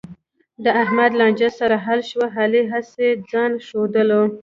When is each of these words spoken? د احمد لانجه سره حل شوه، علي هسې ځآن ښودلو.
د 0.63 0.65
احمد 0.81 1.11
لانجه 1.19 1.49
سره 1.59 1.75
حل 1.85 1.99
شوه، 2.09 2.27
علي 2.39 2.61
هسې 2.71 3.07
ځآن 3.31 3.51
ښودلو. 3.65 4.23